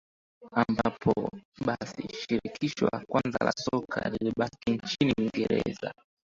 [0.51, 1.29] ambapo
[1.65, 5.93] basi shirikisho la kwanza la soka lilibaki nchini Uingereza